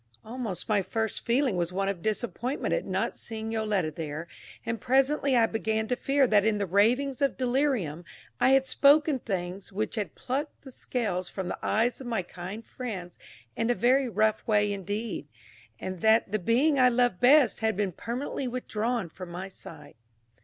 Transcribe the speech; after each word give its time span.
Almost 0.25 0.67
my 0.67 0.81
first 0.81 1.23
feeling 1.23 1.57
was 1.57 1.71
one 1.71 1.87
of 1.87 2.01
disappointment 2.01 2.73
at 2.73 2.85
not 2.85 3.15
seeing 3.15 3.51
Yoletta 3.51 3.91
there, 3.91 4.27
and 4.65 4.81
presently 4.81 5.35
I 5.35 5.45
began 5.45 5.87
to 5.89 5.95
fear 5.95 6.25
that 6.25 6.43
in 6.43 6.57
the 6.57 6.65
ravings 6.65 7.21
of 7.21 7.37
delirium 7.37 8.03
I 8.39 8.49
had 8.49 8.65
spoken 8.65 9.19
things 9.19 9.71
which 9.71 9.93
had 9.93 10.15
plucked 10.15 10.63
the 10.63 10.71
scales 10.71 11.29
from 11.29 11.49
the 11.49 11.59
eyes 11.61 12.01
of 12.01 12.07
my 12.07 12.23
kind 12.23 12.65
friends 12.65 13.19
in 13.55 13.69
a 13.69 13.75
very 13.75 14.09
rough 14.09 14.41
way 14.47 14.73
indeed, 14.73 15.27
and 15.79 15.99
that 16.01 16.31
the 16.31 16.39
being 16.39 16.79
I 16.79 16.89
loved 16.89 17.19
best 17.19 17.59
had 17.59 17.75
been 17.75 17.91
permanently 17.91 18.47
withdrawn 18.47 19.07
from 19.07 19.29
my 19.29 19.49
sight. 19.49 19.97